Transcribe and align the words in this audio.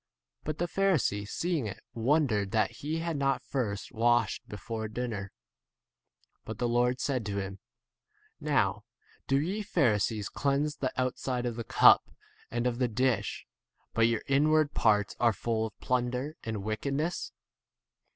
But 0.43 0.57
the 0.57 0.65
Pharisee 0.67 1.27
seeing 1.29 1.67
[it] 1.67 1.83
wondered 1.93 2.49
that 2.49 2.71
he 2.71 3.01
had 3.01 3.15
not 3.15 3.43
first 3.43 3.91
washed 3.91 4.41
39 4.45 4.49
before 4.49 4.87
dinner. 4.87 5.31
But 6.43 6.57
the 6.57 6.67
Lord 6.67 6.99
said 6.99 7.23
to 7.27 7.37
him, 7.39 7.59
Now 8.39 8.83
do 9.27 9.39
ye 9.39 9.61
Pharisees 9.61 10.27
cleanse 10.27 10.77
the 10.77 10.91
outside 10.99 11.45
of 11.45 11.55
the 11.55 11.63
cup 11.63 12.09
and 12.49 12.65
of 12.65 12.79
the 12.79 12.87
dish, 12.87 13.45
but 13.93 14.07
your 14.07 14.23
inward 14.25 14.73
[parts] 14.73 15.15
are 15.19 15.33
full 15.33 15.67
of 15.67 15.79
plunder 15.79 16.35
and 16.43 16.55
40 16.55 16.65
wickedness. 16.65 17.31